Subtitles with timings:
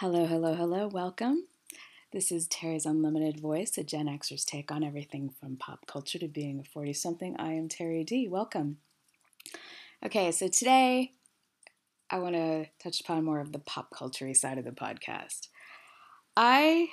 [0.00, 1.46] Hello, hello, hello, welcome.
[2.12, 6.28] This is Terry's Unlimited Voice, a Gen Xer's take on everything from pop culture to
[6.28, 7.34] being a 40 something.
[7.38, 8.28] I am Terry D.
[8.28, 8.76] Welcome.
[10.04, 11.12] Okay, so today
[12.10, 15.48] I want to touch upon more of the pop culture side of the podcast.
[16.36, 16.88] I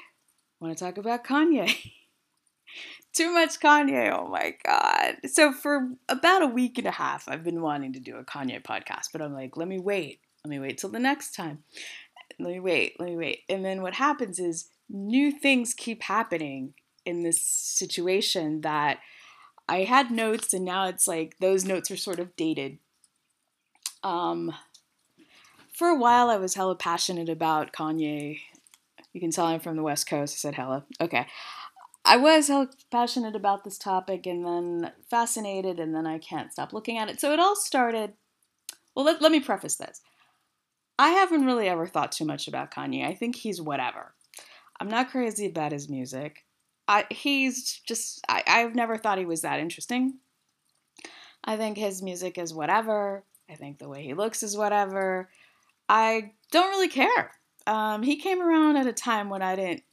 [0.62, 1.76] want to talk about Kanye.
[3.14, 5.18] Too much Kanye, oh my god.
[5.30, 8.64] So, for about a week and a half, I've been wanting to do a Kanye
[8.64, 10.22] podcast, but I'm like, let me wait.
[10.46, 11.64] Let me wait till the next time
[12.40, 13.42] let me wait, let me wait.
[13.50, 16.74] And then what happens is new things keep happening
[17.06, 19.00] in this situation that
[19.68, 22.80] I had notes and now it's like those notes are sort of dated.
[24.04, 24.54] Um,
[25.74, 28.40] for a while, I was hella passionate about Kanye.
[29.14, 30.36] You can tell I'm from the West Coast.
[30.36, 30.86] I said hella.
[31.02, 31.26] Okay.
[32.06, 36.74] I was hella passionate about this topic and then fascinated, and then I can't stop
[36.74, 37.20] looking at it.
[37.20, 38.14] So it all started.
[38.96, 40.02] Well, let, let me preface this.
[40.98, 43.06] I haven't really ever thought too much about Kanye.
[43.06, 44.14] I think he's whatever.
[44.80, 46.46] I'm not crazy about his music.
[46.88, 50.20] I, he's just, I, I've never thought he was that interesting.
[51.44, 53.24] I think his music is whatever.
[53.50, 55.30] I think the way he looks is whatever.
[55.90, 57.32] I don't really care.
[57.68, 59.84] Um, he came around at a time when I didn't.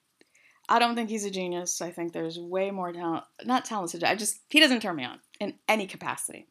[0.69, 1.81] I don't think he's a genius.
[1.81, 3.25] I think there's way more talent.
[3.45, 4.05] Not talented.
[4.05, 6.47] I just he doesn't turn me on in any capacity.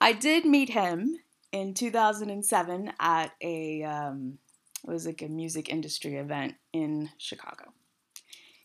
[0.00, 1.18] I did meet him
[1.54, 4.38] in 2007 at a um,
[4.82, 7.72] it was like a music industry event in Chicago.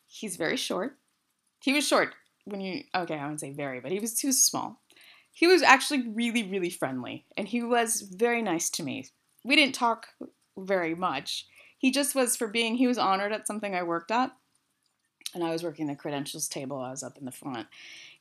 [0.07, 0.97] He's very short.
[1.61, 2.15] He was short
[2.45, 4.81] when you okay, I wouldn't say very, but he was too small.
[5.31, 9.07] He was actually really, really friendly, and he was very nice to me.
[9.45, 10.07] We didn't talk
[10.57, 11.45] very much.
[11.77, 12.75] He just was for being.
[12.75, 14.31] He was honored at something I worked at,
[15.33, 16.79] and I was working the credentials table.
[16.79, 17.67] I was up in the front.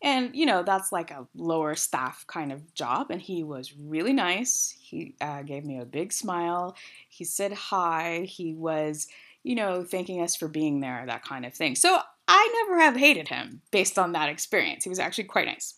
[0.03, 3.11] And, you know, that's like a lower staff kind of job.
[3.11, 4.77] And he was really nice.
[4.81, 6.77] He uh, gave me a big smile.
[7.09, 8.27] He said hi.
[8.29, 9.09] He was,
[9.43, 11.75] you know, thanking us for being there, that kind of thing.
[11.75, 14.85] So I never have hated him based on that experience.
[14.85, 15.75] He was actually quite nice.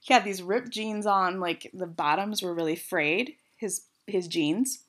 [0.00, 4.80] He had these ripped jeans on, like the bottoms were really frayed, his his jeans.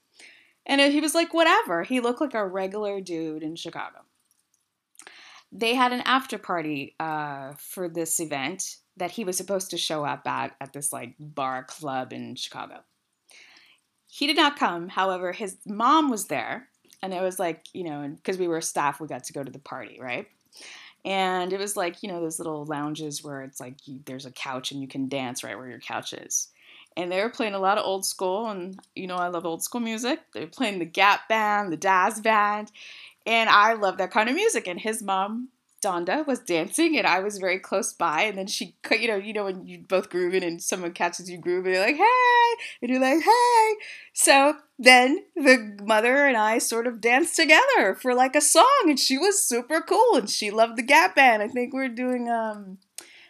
[0.66, 1.84] And he was like, whatever.
[1.84, 4.00] He looked like a regular dude in Chicago
[5.54, 10.04] they had an after party uh, for this event that he was supposed to show
[10.04, 12.80] up at at this like bar club in Chicago.
[14.08, 14.90] He did not come.
[14.90, 16.68] However, his mom was there,
[17.02, 19.52] and it was like you know, because we were staff, we got to go to
[19.52, 20.28] the party, right?
[21.06, 24.32] And it was like you know those little lounges where it's like you, there's a
[24.32, 26.50] couch and you can dance right where your couch is.
[26.96, 29.64] And they were playing a lot of old school, and you know I love old
[29.64, 30.20] school music.
[30.34, 32.72] They were playing the Gap Band, the Dazz Band,
[33.26, 34.68] and I love that kind of music.
[34.68, 35.50] And his mom,
[35.84, 38.22] Donda, was dancing, and I was very close by.
[38.24, 41.38] And then she, you know, you know when you both grooving, and someone catches you
[41.38, 43.76] grooving, you're like, "Hey!" and you're like, "Hey!"
[44.14, 49.00] So then the mother and I sort of danced together for like a song, and
[49.00, 51.44] she was super cool, and she loved the Gap Band.
[51.44, 52.78] I think we are doing, um,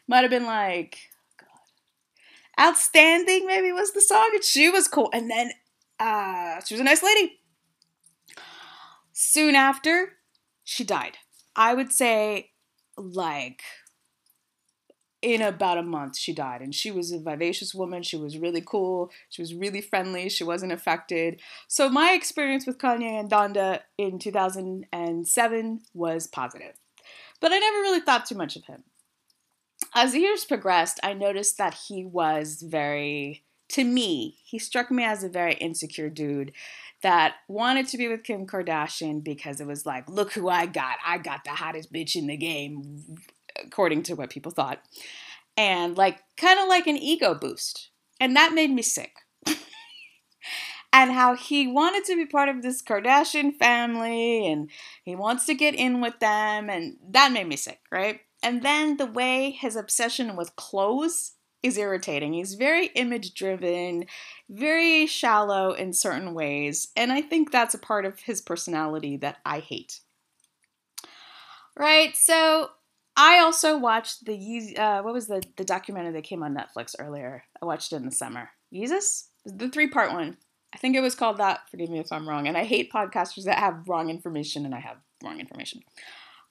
[0.08, 0.98] might have been like,
[1.40, 5.10] God, outstanding, maybe was the song, and she was cool.
[5.14, 5.52] And then,
[6.00, 7.40] uh, she was a nice lady
[9.14, 10.14] Soon after,
[10.64, 11.18] she died.
[11.56, 12.50] I would say,
[12.98, 13.62] like,
[15.22, 16.62] in about a month, she died.
[16.62, 18.02] And she was a vivacious woman.
[18.04, 19.12] She was really cool.
[19.30, 20.30] She was really friendly.
[20.30, 21.40] She wasn't affected.
[21.68, 26.74] So, my experience with Kanye and Donda in 2007 was positive.
[27.40, 28.84] But I never really thought too much of him.
[29.94, 35.04] As the years progressed, I noticed that he was very, to me, he struck me
[35.04, 36.52] as a very insecure dude
[37.04, 40.98] that wanted to be with Kim Kardashian because it was like, look who I got.
[41.06, 43.18] I got the hottest bitch in the game,
[43.64, 44.82] according to what people thought.
[45.56, 47.90] And like, kind of like an ego boost.
[48.20, 49.12] And that made me sick.
[50.94, 54.70] and how he wanted to be part of this Kardashian family and
[55.04, 56.70] he wants to get in with them.
[56.70, 58.22] And that made me sick, right?
[58.42, 61.34] And then the way his obsession with clothes
[61.64, 62.34] is irritating.
[62.34, 64.06] He's very image driven,
[64.50, 69.38] very shallow in certain ways, and I think that's a part of his personality that
[69.46, 70.02] I hate.
[71.76, 72.70] Right, so
[73.16, 77.44] I also watched the uh, what was the the documentary that came on Netflix earlier.
[77.62, 78.50] I watched it in the summer.
[78.72, 80.38] Jesus, the three part one.
[80.74, 81.70] I think it was called that.
[81.70, 82.48] Forgive me if I'm wrong.
[82.48, 85.82] And I hate podcasters that have wrong information, and I have wrong information.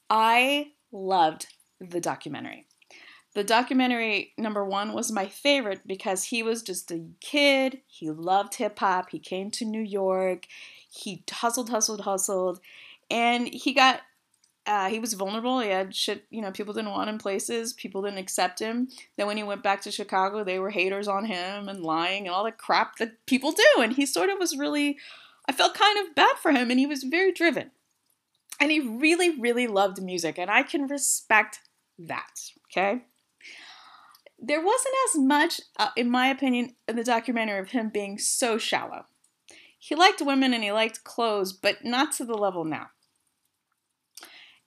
[0.09, 1.47] I loved
[1.81, 2.67] the documentary.
[3.35, 7.81] The documentary number one was my favorite because he was just a kid.
[7.87, 9.11] He loved hip hop.
[9.11, 10.47] He came to New York.
[10.91, 12.61] He hustled, hustled, hustled,
[13.11, 14.01] and he got.
[14.65, 15.59] Uh, he was vulnerable.
[15.59, 16.25] He had shit.
[16.31, 17.73] You know, people didn't want him places.
[17.73, 18.89] People didn't accept him.
[19.17, 22.35] Then when he went back to Chicago, they were haters on him and lying and
[22.35, 23.83] all the crap that people do.
[23.83, 24.99] And he sort of was really
[25.49, 27.71] I felt kind of bad for him, and he was very driven.
[28.61, 31.61] And he really, really loved music, and I can respect
[31.99, 33.03] that, okay?
[34.45, 38.59] There wasn't as much, uh, in my opinion, in the documentary of him being so
[38.59, 39.07] shallow.
[39.79, 42.89] He liked women and he liked clothes, but not to the level now.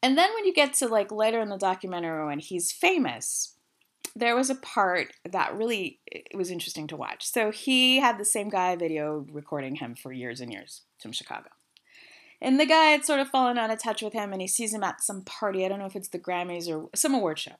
[0.01, 3.55] And then when you get to like later in the documentary when he's famous,
[4.15, 7.29] there was a part that really it was interesting to watch.
[7.29, 11.49] So he had the same guy video recording him for years and years from Chicago.
[12.41, 14.73] And the guy had sort of fallen out of touch with him and he sees
[14.73, 15.65] him at some party.
[15.65, 17.55] I don't know if it's the Grammys or some award show.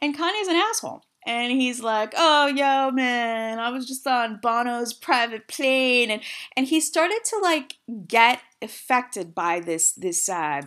[0.00, 1.02] And Kanye's an asshole.
[1.26, 6.10] And he's like, oh, yo, man, I was just on Bono's private plane.
[6.10, 6.22] And,
[6.56, 7.74] and he started to like
[8.06, 10.62] get affected by this, this, uh,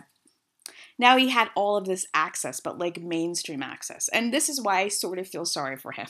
[0.98, 4.08] now he had all of this access, but like mainstream access.
[4.10, 6.06] And this is why I sort of feel sorry for him.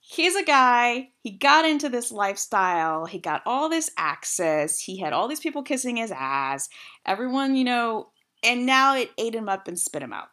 [0.00, 5.14] He's a guy, he got into this lifestyle, he got all this access, he had
[5.14, 6.68] all these people kissing his ass,
[7.06, 8.10] everyone, you know,
[8.42, 10.28] and now it ate him up and spit him out.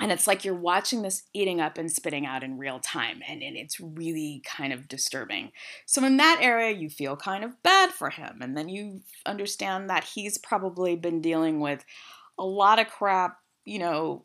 [0.00, 3.42] And it's like you're watching this eating up and spitting out in real time, and,
[3.42, 5.50] and it's really kind of disturbing.
[5.86, 9.90] So, in that area, you feel kind of bad for him, and then you understand
[9.90, 11.84] that he's probably been dealing with
[12.38, 14.24] a lot of crap, you know,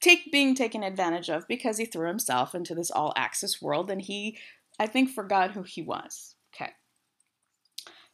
[0.00, 4.02] take being taken advantage of because he threw himself into this all access world and
[4.02, 4.36] he
[4.78, 6.34] I think forgot who he was.
[6.54, 6.72] Okay.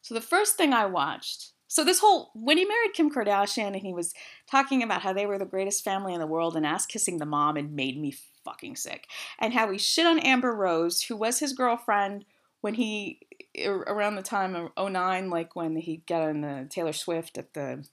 [0.03, 3.77] So the first thing I watched so this whole when he married Kim Kardashian and
[3.77, 4.15] he was
[4.51, 7.27] talking about how they were the greatest family in the world and ass kissing the
[7.27, 9.07] mom and made me fucking sick.
[9.39, 12.25] And how he shit on Amber Rose, who was his girlfriend
[12.61, 13.21] when he
[13.65, 17.87] around the time of 09, like when he got on the Taylor Swift at the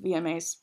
[0.00, 0.56] VMAs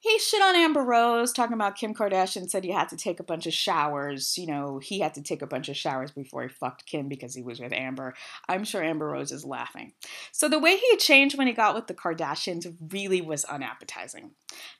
[0.00, 3.24] he shit on Amber Rose, talking about Kim Kardashian said you had to take a
[3.24, 4.38] bunch of showers.
[4.38, 7.34] You know, he had to take a bunch of showers before he fucked Kim because
[7.34, 8.14] he was with Amber.
[8.48, 9.92] I'm sure Amber Rose is laughing.
[10.30, 14.30] So the way he changed when he got with the Kardashians really was unappetizing.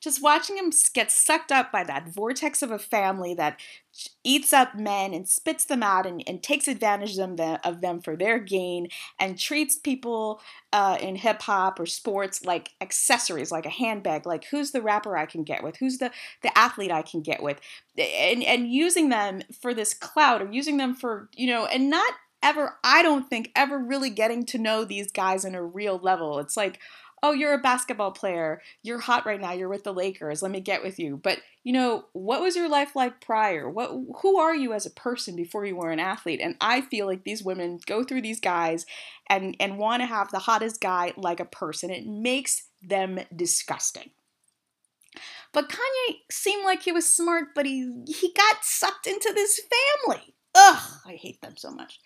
[0.00, 3.59] Just watching him get sucked up by that vortex of a family that
[4.24, 8.00] eats up men and spits them out and, and takes advantage of them, of them
[8.00, 10.40] for their gain and treats people
[10.72, 15.16] uh, in hip hop or sports like accessories, like a handbag, like who's the rapper
[15.16, 16.10] I can get with, who's the,
[16.42, 17.60] the athlete I can get with,
[17.96, 22.12] and, and using them for this clout or using them for, you know, and not
[22.42, 26.38] ever, I don't think, ever really getting to know these guys on a real level.
[26.38, 26.78] It's like,
[27.23, 28.61] oh, you're a basketball player.
[28.82, 29.53] You're hot right now.
[29.53, 30.43] You're with the Lakers.
[30.43, 31.17] Let me get with you.
[31.17, 33.69] But, you know, what was your life like prior?
[33.69, 33.91] What
[34.23, 36.41] who are you as a person before you were an athlete?
[36.43, 38.87] And I feel like these women go through these guys
[39.29, 41.91] and and want to have the hottest guy like a person.
[41.91, 44.11] It makes them disgusting.
[45.53, 49.61] But Kanye seemed like he was smart, but he he got sucked into this
[50.06, 50.35] family.
[50.55, 52.00] Ugh, I hate them so much.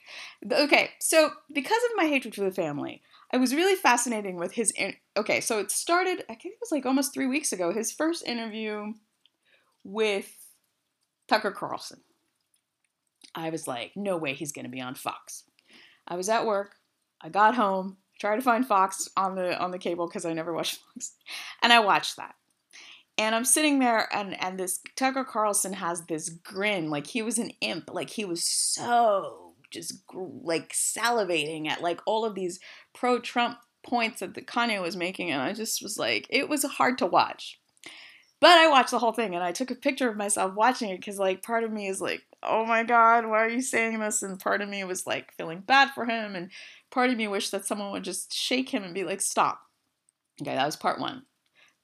[0.50, 4.73] Okay, so because of my hatred for the family, I was really fascinating with his.
[5.17, 6.25] Okay, so it started.
[6.31, 7.73] I think it was like almost three weeks ago.
[7.73, 8.94] His first interview
[9.85, 10.32] with
[11.29, 12.00] Tucker Carlson.
[13.35, 15.44] I was like, no way, he's going to be on Fox.
[16.06, 16.75] I was at work.
[17.20, 20.53] I got home, tried to find Fox on the on the cable because I never
[20.53, 21.12] watched Fox,
[21.62, 22.35] and I watched that.
[23.19, 27.38] And I'm sitting there, and and this Tucker Carlson has this grin, like he was
[27.38, 32.61] an imp, like he was so just like salivating at like all of these
[32.94, 36.64] pro Trump points that the Kanye was making, and I just was like, it was
[36.64, 37.59] hard to watch.
[38.40, 40.97] But I watched the whole thing and I took a picture of myself watching it
[40.97, 44.21] because, like, part of me is like, oh my God, why are you saying this?
[44.21, 46.35] And part of me was like feeling bad for him.
[46.35, 46.50] And
[46.90, 49.61] part of me wished that someone would just shake him and be like, stop.
[50.40, 51.23] Okay, that was part one.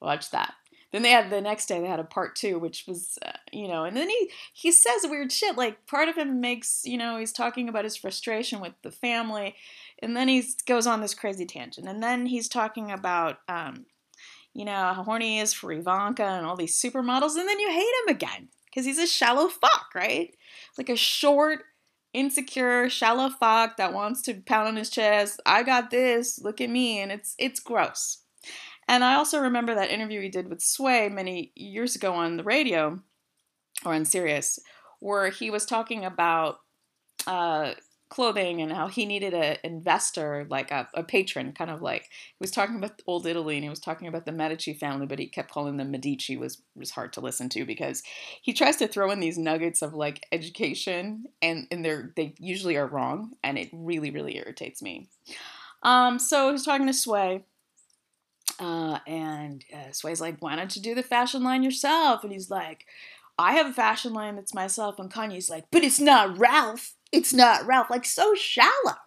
[0.01, 0.53] Watch that.
[0.91, 3.67] Then they had the next day they had a part two, which was uh, you
[3.67, 5.55] know, and then he he says weird shit.
[5.55, 9.55] Like part of him makes you know he's talking about his frustration with the family,
[10.01, 13.85] and then he goes on this crazy tangent, and then he's talking about um,
[14.53, 17.69] you know how horny he is for Ivanka and all these supermodels, and then you
[17.69, 20.35] hate him again because he's a shallow fuck, right?
[20.77, 21.59] Like a short
[22.13, 25.39] insecure, shallow fuck that wants to pound on his chest.
[25.45, 26.39] I got this.
[26.41, 28.23] Look at me, and it's it's gross.
[28.87, 32.43] And I also remember that interview he did with Sway many years ago on the
[32.43, 32.99] radio
[33.85, 34.59] or on Sirius,
[34.99, 36.57] where he was talking about
[37.27, 37.73] uh,
[38.09, 42.37] clothing and how he needed an investor, like a, a, patron, kind of like he
[42.41, 45.27] was talking about old Italy and he was talking about the Medici family, but he
[45.27, 48.03] kept calling them Medici was was hard to listen to because
[48.41, 52.77] he tries to throw in these nuggets of like education and and they're they usually
[52.77, 55.07] are wrong and it really really irritates me.
[55.83, 57.45] Um, so he's talking to Sway
[58.59, 62.23] uh, and uh, Sway's like, why don't you do the fashion line yourself?
[62.23, 62.85] And he's like,
[63.37, 64.99] I have a fashion line that's myself.
[64.99, 66.93] And Kanye's like, but it's not Ralph.
[67.11, 67.89] It's not Ralph.
[67.89, 68.97] Like, so shallow.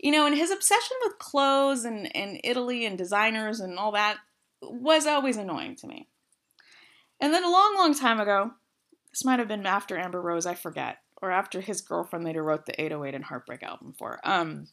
[0.00, 4.18] you know, and his obsession with clothes and, and Italy and designers and all that
[4.62, 6.08] was always annoying to me.
[7.20, 8.52] And then a long, long time ago,
[9.10, 12.66] this might have been after Amber Rose, I forget, or after his girlfriend later wrote
[12.66, 14.20] the 808 and Heartbreak album for.
[14.22, 14.68] Um,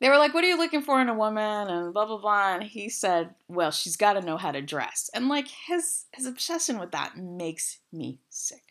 [0.00, 1.68] they were like, What are you looking for in a woman?
[1.68, 2.54] And blah, blah, blah.
[2.54, 5.10] And he said, Well, she's got to know how to dress.
[5.12, 8.62] And like his, his obsession with that makes me sick.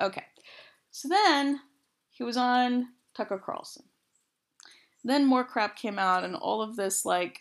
[0.00, 0.24] Okay.
[0.94, 1.58] So then
[2.10, 2.86] he was on
[3.16, 3.86] Tucker Carlson.
[5.02, 7.40] Then more crap came out, and all of this, like,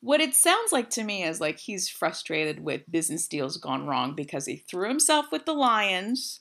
[0.00, 4.16] what it sounds like to me is like he's frustrated with business deals gone wrong
[4.16, 6.40] because he threw himself with the Lions.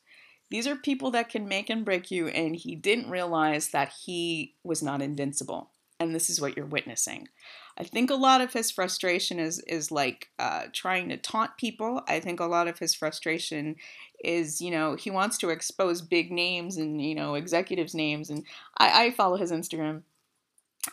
[0.49, 4.55] These are people that can make and break you, and he didn't realize that he
[4.63, 5.69] was not invincible
[6.01, 7.29] and this is what you're witnessing.
[7.77, 12.01] I think a lot of his frustration is is like uh, trying to taunt people.
[12.07, 13.75] I think a lot of his frustration
[14.23, 18.29] is, you know, he wants to expose big names and you know executives' names.
[18.29, 18.45] And
[18.77, 20.01] I, I follow his Instagram,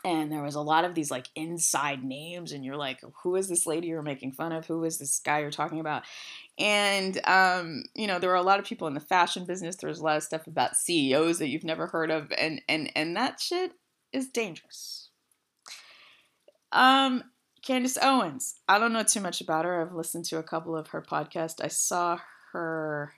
[0.05, 3.49] and there was a lot of these like inside names, and you're like, who is
[3.49, 4.67] this lady you're making fun of?
[4.67, 6.03] Who is this guy you're talking about?
[6.59, 9.77] And um, you know, there were a lot of people in the fashion business.
[9.77, 13.17] There's a lot of stuff about CEOs that you've never heard of, and and and
[13.17, 13.73] that shit
[14.13, 15.11] is dangerous.
[16.73, 17.25] Um,
[17.63, 18.55] Candace Owens.
[18.69, 19.83] I don't know too much about her.
[19.83, 21.63] I've listened to a couple of her podcasts.
[21.63, 22.19] I saw
[22.53, 23.13] her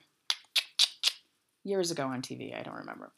[1.63, 2.57] years ago on TV.
[2.57, 3.11] I don't remember.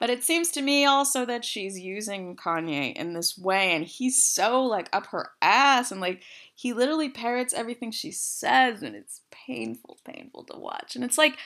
[0.00, 4.24] But it seems to me also that she's using Kanye in this way, and he's
[4.24, 6.22] so like up her ass, and like
[6.54, 10.96] he literally parrots everything she says, and it's painful, painful to watch.
[10.96, 11.36] And it's like,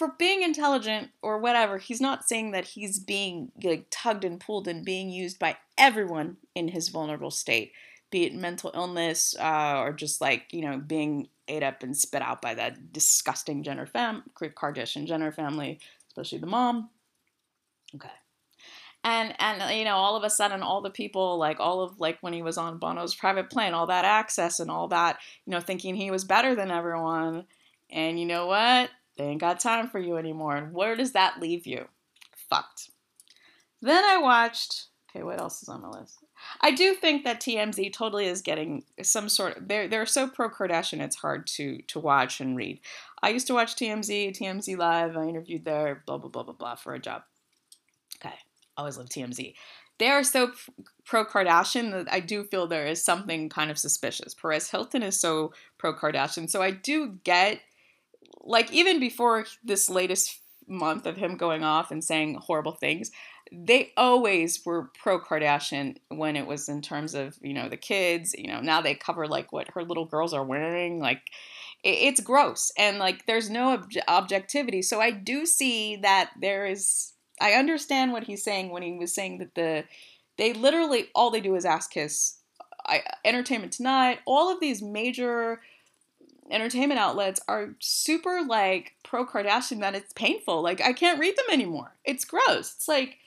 [0.00, 4.66] for being intelligent or whatever, he's not saying that he's being like tugged and pulled
[4.66, 7.72] and being used by everyone in his vulnerable state,
[8.10, 12.22] be it mental illness uh, or just like you know being ate up and spit
[12.22, 15.78] out by that disgusting Jenner fam, Kardashian Jenner family,
[16.08, 16.88] especially the mom.
[17.94, 18.08] Okay.
[19.04, 22.16] And and you know all of a sudden all the people like all of like
[22.22, 25.60] when he was on Bono's private plane all that access and all that you know
[25.60, 27.44] thinking he was better than everyone
[27.90, 28.88] and you know what
[29.20, 30.56] they ain't got time for you anymore.
[30.56, 31.84] And where does that leave you?
[32.48, 32.90] Fucked.
[33.82, 34.86] Then I watched.
[35.10, 36.24] Okay, what else is on my list?
[36.62, 39.68] I do think that TMZ totally is getting some sort of.
[39.68, 41.02] They're they're so pro Kardashian.
[41.02, 42.80] It's hard to to watch and read.
[43.22, 45.18] I used to watch TMZ, TMZ Live.
[45.18, 46.02] I interviewed there.
[46.06, 47.22] Blah blah blah blah blah for a job.
[48.24, 48.36] Okay,
[48.78, 49.54] always love TMZ.
[49.98, 50.52] They are so
[51.04, 54.32] pro Kardashian that I do feel there is something kind of suspicious.
[54.32, 57.60] Perez Hilton is so pro Kardashian, so I do get
[58.42, 63.10] like even before this latest month of him going off and saying horrible things,
[63.52, 68.34] they always were pro Kardashian when it was in terms of, you know, the kids,
[68.38, 71.00] you know, now they cover like what her little girls are wearing.
[71.00, 71.22] Like,
[71.82, 74.82] it's gross and like there's no ob- objectivity.
[74.82, 79.14] So I do see that there is, I understand what he's saying when he was
[79.14, 79.84] saying that the,
[80.38, 82.36] they literally, all they do is ask his
[82.86, 85.60] I, Entertainment Tonight, all of these major
[86.50, 90.62] entertainment outlets are super like pro Kardashian that it's painful.
[90.62, 91.96] Like I can't read them anymore.
[92.04, 92.74] It's gross.
[92.76, 93.18] It's like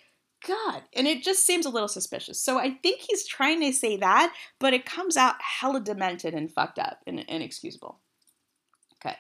[0.45, 0.83] God.
[0.93, 2.39] And it just seems a little suspicious.
[2.41, 6.51] So I think he's trying to say that, but it comes out hella demented and
[6.51, 7.99] fucked up and inexcusable.
[9.03, 9.15] Okay.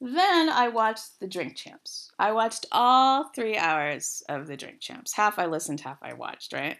[0.00, 2.10] Then I watched The Drink Champs.
[2.18, 5.14] I watched all three hours of The Drink Champs.
[5.14, 6.78] Half I listened, half I watched, right?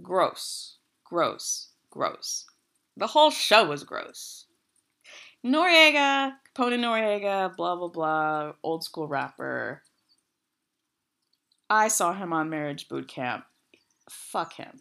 [0.00, 0.78] Gross.
[1.04, 1.68] Gross.
[1.90, 2.46] Gross.
[2.96, 4.46] The whole show was gross.
[5.44, 9.82] Noreaga, Capone Noreaga, blah blah blah, old school rapper.
[11.70, 13.44] I saw him on Marriage Boot Camp.
[14.10, 14.80] Fuck him.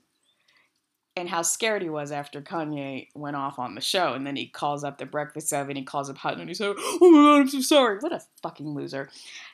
[1.16, 4.13] And how scared he was after Kanye went off on the show.
[4.13, 6.75] And then he calls up the Breakfast Seven, he calls up Hutton, and he's like,
[6.80, 7.98] Oh my god, I'm so sorry.
[8.00, 9.10] What a fucking loser.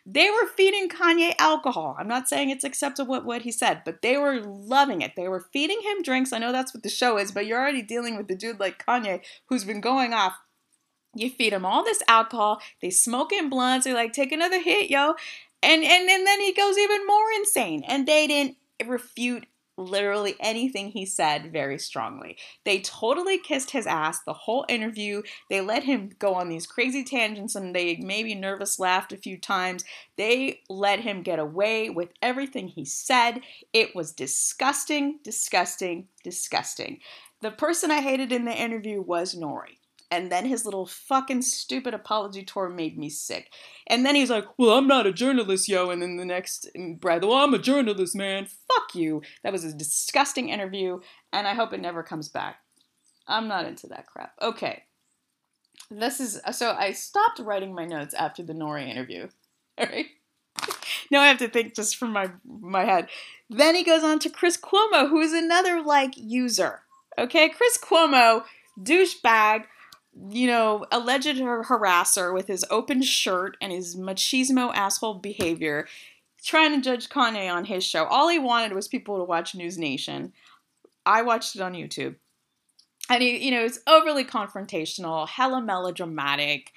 [0.06, 1.96] They were feeding Kanye alcohol.
[2.00, 5.14] I'm not saying it's acceptable what, what he said, but they were loving it.
[5.16, 6.32] They were feeding him drinks.
[6.32, 8.86] I know that's what the show is, but you're already dealing with the dude like
[8.86, 10.36] Kanye who's been going off
[11.16, 12.62] you feed them all this alcohol.
[12.82, 13.86] They smoking blunts.
[13.86, 15.16] They're like, take another hit, yo.
[15.64, 17.84] And, and, and then he goes even more insane.
[17.88, 19.46] And they didn't refute
[19.78, 22.38] literally anything he said very strongly.
[22.64, 25.22] They totally kissed his ass the whole interview.
[25.50, 29.38] They let him go on these crazy tangents and they maybe nervous laughed a few
[29.38, 29.84] times.
[30.18, 33.42] They let him get away with everything he said.
[33.74, 37.00] It was disgusting, disgusting, disgusting.
[37.42, 39.78] The person I hated in the interview was Nori.
[40.12, 43.52] And then his little fucking stupid apology tour made me sick.
[43.88, 45.90] And then he's like, Well, I'm not a journalist, yo.
[45.90, 46.70] And then the next
[47.00, 48.46] breath, Well, I'm a journalist, man.
[48.46, 49.22] Fuck you.
[49.44, 51.00] That was a disgusting interview,
[51.34, 52.58] and I hope it never comes back.
[53.28, 54.34] I'm not into that crap.
[54.42, 54.84] Okay.
[55.90, 59.28] This is uh, so I stopped writing my notes after the Nori interview.
[59.78, 60.08] All right.
[61.12, 63.08] now I have to think just from my my head.
[63.50, 66.82] Then he goes on to Chris Cuomo, who is another like user.
[67.18, 68.44] Okay, Chris Cuomo,
[68.80, 69.66] douchebag,
[70.16, 75.88] you know, alleged harasser with his open shirt and his machismo asshole behavior,
[76.44, 78.06] trying to judge Kanye on his show.
[78.06, 80.32] All he wanted was people to watch News Nation.
[81.06, 82.16] I watched it on YouTube.
[83.10, 86.72] And he, you know, it's overly confrontational, hella melodramatic.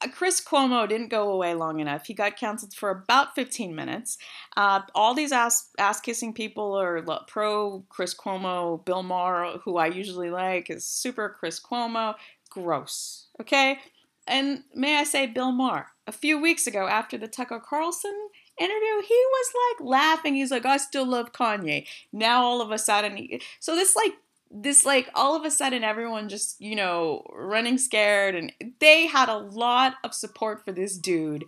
[0.00, 2.06] Uh, Chris Cuomo didn't go away long enough.
[2.06, 4.18] He got canceled for about 15 minutes.
[4.56, 8.84] Uh, all these ass, ass kissing people are pro Chris Cuomo.
[8.84, 12.14] Bill Maher, who I usually like, is super Chris Cuomo.
[12.56, 13.26] Gross.
[13.38, 13.78] Okay?
[14.26, 18.14] And may I say, Bill Maher, a few weeks ago after the Tucker Carlson
[18.58, 20.34] interview, he was like laughing.
[20.34, 21.86] He's like, I still love Kanye.
[22.12, 24.14] Now all of a sudden, he, so this like
[24.50, 29.28] this like all of a sudden everyone just you know running scared and they had
[29.28, 31.44] a lot of support for this dude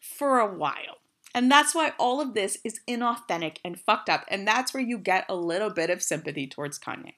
[0.00, 0.96] for a while
[1.34, 4.96] and that's why all of this is inauthentic and fucked up and that's where you
[4.96, 7.12] get a little bit of sympathy towards kanye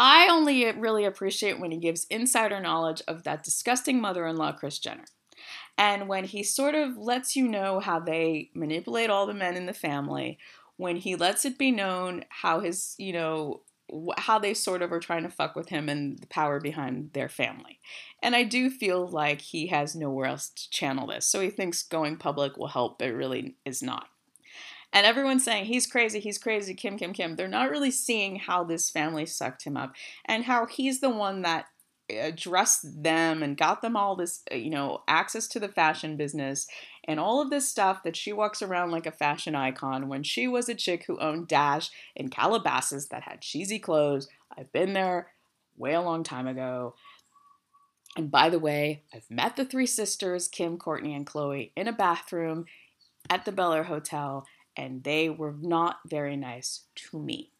[0.00, 5.04] i only really appreciate when he gives insider knowledge of that disgusting mother-in-law kris jenner
[5.78, 9.66] and when he sort of lets you know how they manipulate all the men in
[9.66, 10.38] the family
[10.80, 13.60] when he lets it be known how his, you know,
[14.16, 17.28] how they sort of are trying to fuck with him and the power behind their
[17.28, 17.80] family.
[18.22, 21.26] And I do feel like he has nowhere else to channel this.
[21.26, 24.06] So he thinks going public will help, but really is not.
[24.92, 27.36] And everyone's saying he's crazy, he's crazy, Kim, Kim, Kim.
[27.36, 29.94] They're not really seeing how this family sucked him up
[30.24, 31.66] and how he's the one that
[32.10, 36.66] addressed them and got them all this, uh, you know, access to the fashion business
[37.04, 40.48] and all of this stuff that she walks around like a fashion icon when she
[40.48, 44.28] was a chick who owned Dash in Calabasas that had cheesy clothes.
[44.56, 45.28] I've been there
[45.76, 46.94] way a long time ago.
[48.16, 51.92] And by the way, I've met the three sisters, Kim, Kourtney, and Khloé, in a
[51.92, 52.64] bathroom
[53.28, 54.44] at the Bel Air Hotel,
[54.76, 57.50] and they were not very nice to me.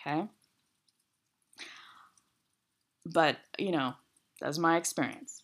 [0.00, 0.28] Okay?
[3.06, 3.94] But, you know,
[4.40, 5.42] that's my experience.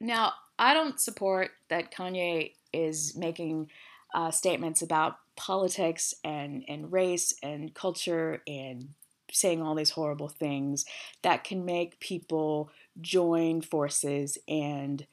[0.00, 3.70] Now, I don't support that Kanye is making
[4.14, 8.90] uh, statements about politics and, and race and culture and
[9.32, 10.84] saying all these horrible things
[11.22, 15.06] that can make people join forces and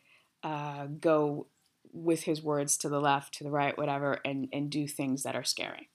[0.44, 1.48] uh, go
[1.94, 5.36] with his words to the left, to the right, whatever, and, and do things that
[5.36, 5.90] are scary.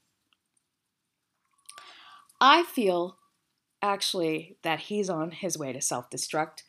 [2.41, 3.19] I feel
[3.83, 6.63] actually that he's on his way to self destruct.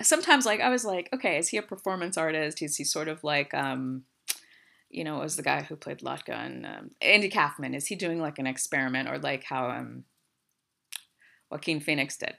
[0.00, 2.60] Sometimes, like, I was like, okay, is he a performance artist?
[2.60, 4.02] Is he sort of like, um,
[4.90, 7.74] you know, was the guy who played Latka and um, Andy Kaufman?
[7.74, 10.04] Is he doing like an experiment or like how um,
[11.50, 12.34] Joaquin Phoenix did?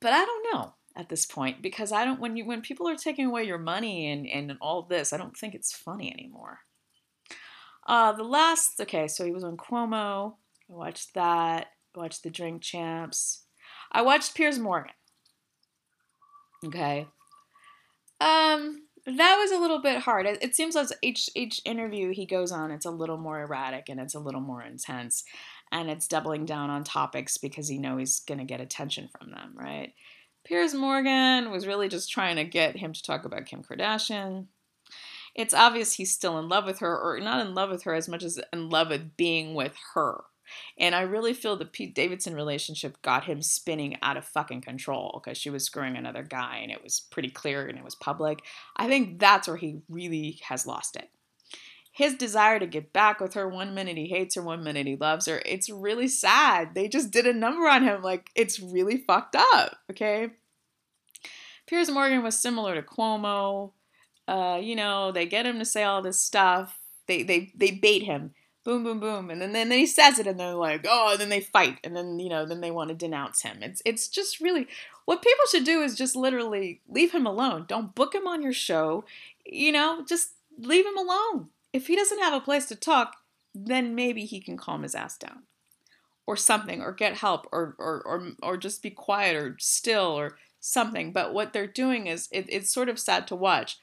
[0.00, 2.96] But I don't know at this point because I don't when you when people are
[2.96, 6.60] taking away your money and and all this, I don't think it's funny anymore.
[7.86, 10.34] Uh, the last okay, so he was on Cuomo.
[10.70, 13.44] I watched that I watched the Drink Champs.
[13.90, 14.92] I watched Piers Morgan.
[16.64, 17.06] Okay.
[18.20, 20.26] Um, that was a little bit hard.
[20.26, 23.88] It, it seems as each each interview he goes on, it's a little more erratic
[23.88, 25.24] and it's a little more intense,
[25.72, 29.52] and it's doubling down on topics because he knows he's gonna get attention from them,
[29.54, 29.92] right?
[30.52, 34.48] Piers Morgan was really just trying to get him to talk about Kim Kardashian.
[35.34, 38.06] It's obvious he's still in love with her, or not in love with her as
[38.06, 40.24] much as in love with being with her.
[40.76, 45.22] And I really feel the Pete Davidson relationship got him spinning out of fucking control
[45.24, 48.40] because she was screwing another guy and it was pretty clear and it was public.
[48.76, 51.08] I think that's where he really has lost it.
[51.92, 54.96] His desire to get back with her one minute he hates her, one minute he
[54.96, 55.40] loves her.
[55.46, 56.74] It's really sad.
[56.74, 58.02] They just did a number on him.
[58.02, 60.32] Like, it's really fucked up, okay?
[61.72, 63.72] Piers Morgan was similar to Cuomo.
[64.28, 66.78] Uh, you know, they get him to say all this stuff.
[67.06, 70.38] They they they bait him boom, boom, boom, and then, then he says it, and
[70.38, 72.94] they're like, oh, and then they fight, and then you know, then they want to
[72.94, 73.58] denounce him.
[73.62, 74.68] It's it's just really
[75.04, 77.64] what people should do is just literally leave him alone.
[77.66, 79.04] Don't book him on your show.
[79.44, 81.48] You know, just leave him alone.
[81.72, 83.16] If he doesn't have a place to talk,
[83.54, 85.42] then maybe he can calm his ass down,
[86.26, 90.36] or something, or get help, or or or or just be quiet, or still, or
[90.62, 91.12] something.
[91.12, 93.78] But what they're doing is it, it's sort of sad to watch.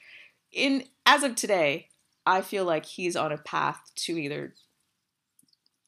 [0.50, 1.88] In as of today,
[2.26, 4.54] I feel like he's on a path to either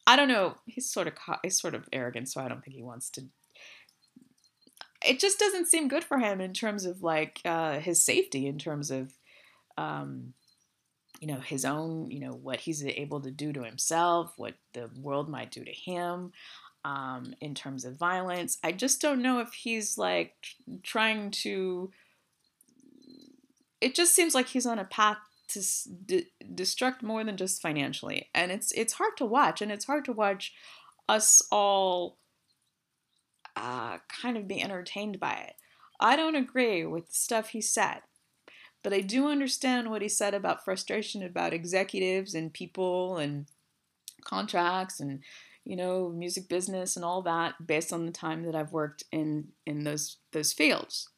[0.06, 0.56] I don't know.
[0.66, 3.22] He's sort of he's sort of arrogant, so I don't think he wants to.
[5.04, 8.58] It just doesn't seem good for him in terms of like uh, his safety, in
[8.58, 9.12] terms of,
[9.76, 10.34] um,
[11.20, 14.90] you know, his own, you know, what he's able to do to himself, what the
[15.00, 16.32] world might do to him,
[16.84, 18.58] um, in terms of violence.
[18.62, 20.34] I just don't know if he's like
[20.82, 21.90] trying to
[23.82, 25.18] it just seems like he's on a path
[25.48, 25.58] to
[26.54, 30.12] destruct more than just financially, and it's it's hard to watch, and it's hard to
[30.12, 30.54] watch
[31.08, 32.16] us all
[33.56, 35.54] uh, kind of be entertained by it.
[36.00, 37.98] I don't agree with the stuff he said,
[38.82, 43.46] but I do understand what he said about frustration about executives and people and
[44.24, 45.20] contracts and
[45.64, 49.48] you know music business and all that based on the time that I've worked in
[49.66, 51.08] in those those fields.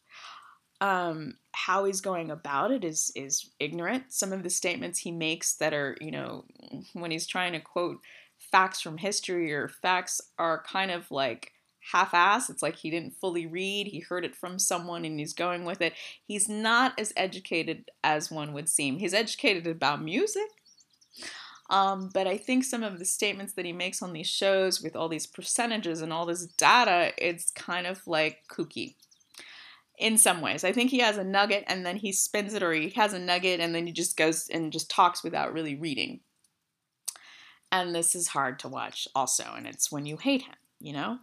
[0.81, 4.13] Um, how he's going about it is is ignorant.
[4.13, 6.45] Some of the statements he makes that are you know
[6.93, 8.01] when he's trying to quote
[8.39, 11.53] facts from history or facts are kind of like
[11.93, 12.49] half-ass.
[12.49, 13.87] It's like he didn't fully read.
[13.87, 15.93] He heard it from someone and he's going with it.
[16.25, 18.99] He's not as educated as one would seem.
[18.99, 20.49] He's educated about music.
[21.71, 24.95] Um, but I think some of the statements that he makes on these shows with
[24.95, 28.97] all these percentages and all this data, it's kind of like kooky
[29.99, 30.65] in some ways.
[30.65, 33.19] I think he has a nugget and then he spins it, or he has a
[33.19, 36.21] nugget and then he just goes and just talks without really reading.
[37.73, 41.19] And this is hard to watch also, and it's when you hate him, you know?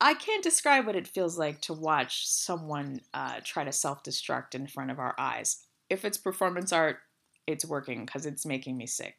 [0.00, 4.54] I can't describe what it feels like to watch someone uh, try to self destruct
[4.54, 5.66] in front of our eyes.
[5.90, 6.98] If it's performance art,
[7.48, 9.16] it's working because it's making me sick.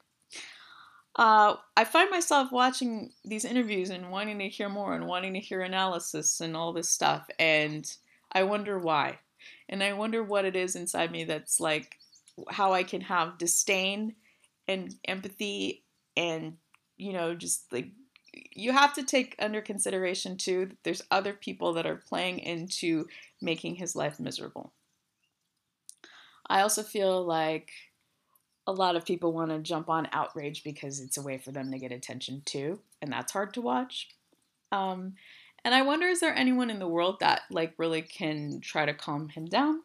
[1.16, 5.40] Uh, I find myself watching these interviews and wanting to hear more and wanting to
[5.40, 7.92] hear analysis and all this stuff, and
[8.32, 9.20] I wonder why.
[9.68, 11.98] And I wonder what it is inside me that's like
[12.50, 14.16] how I can have disdain
[14.68, 15.84] and empathy
[16.16, 16.58] and,
[16.98, 17.88] you know, just like
[18.34, 23.08] you have to take under consideration too that there's other people that are playing into
[23.42, 24.74] making his life miserable.
[26.48, 27.72] I also feel like
[28.70, 31.72] a lot of people want to jump on outrage because it's a way for them
[31.72, 34.10] to get attention too, and that's hard to watch.
[34.72, 35.16] Um,
[35.66, 38.94] and I wonder is there anyone in the world that like really can try to
[38.94, 39.82] calm him down?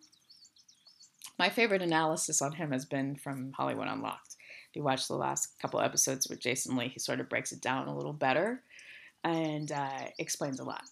[1.39, 4.35] My favorite analysis on him has been from Hollywood Unlocked
[4.75, 7.61] if you watch the last couple episodes with Jason Lee, he sort of breaks it
[7.61, 8.61] down a little better
[9.23, 10.83] and uh, explains a lot.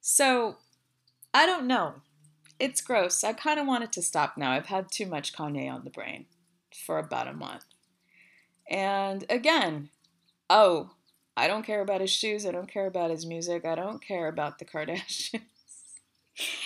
[0.00, 0.56] So
[1.32, 1.94] I don't know.
[2.58, 3.22] It's gross.
[3.22, 4.50] I kind of want it to stop now.
[4.50, 6.26] I've had too much Kanye on the brain
[6.74, 7.64] for about a month.
[8.70, 9.90] And again,
[10.48, 10.90] oh,
[11.36, 12.46] I don't care about his shoes.
[12.46, 13.64] I don't care about his music.
[13.64, 15.40] I don't care about the Kardashians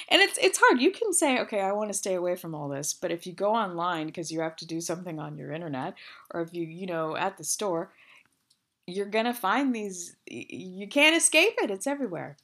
[0.08, 0.80] and it's it's hard.
[0.80, 3.32] You can say, okay, I want to stay away from all this, but if you
[3.32, 5.94] go online because you have to do something on your internet,
[6.32, 7.92] or if you you know at the store,
[8.86, 10.16] you're gonna find these.
[10.26, 11.70] You can't escape it.
[11.70, 12.36] It's everywhere.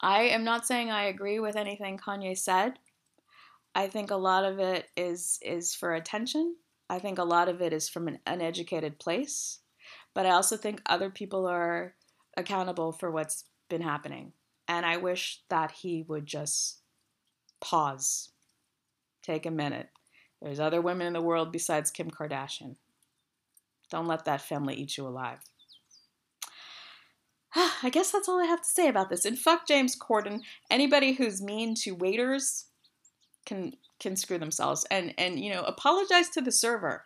[0.00, 2.78] I am not saying I agree with anything Kanye said.
[3.74, 6.56] I think a lot of it is is for attention.
[6.90, 9.60] I think a lot of it is from an uneducated place,
[10.14, 11.94] but I also think other people are
[12.36, 14.32] accountable for what's been happening.
[14.68, 16.80] And I wish that he would just
[17.60, 18.30] pause,
[19.22, 19.88] take a minute.
[20.40, 22.76] There's other women in the world besides Kim Kardashian.
[23.90, 25.38] Don't let that family eat you alive.
[27.54, 29.24] I guess that's all I have to say about this.
[29.24, 30.40] And fuck James Corden.
[30.70, 32.66] Anybody who's mean to waiters
[33.46, 34.86] can can screw themselves.
[34.90, 37.04] And and you know, apologize to the server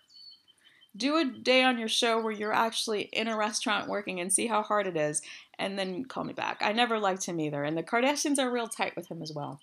[0.97, 4.47] do a day on your show where you're actually in a restaurant working and see
[4.47, 5.21] how hard it is,
[5.59, 6.59] and then call me back.
[6.61, 9.61] I never liked him either, and the Kardashians are real tight with him as well.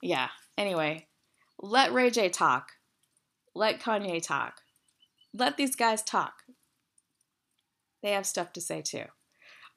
[0.00, 1.06] Yeah, anyway,
[1.60, 2.72] let Ray J talk.
[3.54, 4.60] Let Kanye talk.
[5.32, 6.34] Let these guys talk.
[8.02, 9.04] They have stuff to say too.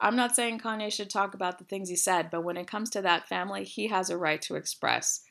[0.00, 2.90] I'm not saying Kanye should talk about the things he said, but when it comes
[2.90, 5.22] to that family, he has a right to express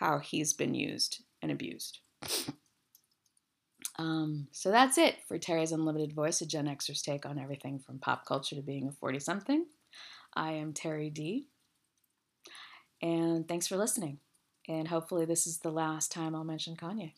[0.00, 1.98] how he's been used and abused.
[3.98, 7.98] Um, so that's it for Terry's Unlimited Voice, a Gen Xer's take on everything from
[7.98, 9.66] pop culture to being a 40 something.
[10.34, 11.48] I am Terry D.
[13.02, 14.20] And thanks for listening.
[14.66, 17.12] And hopefully, this is the last time I'll mention Kanye.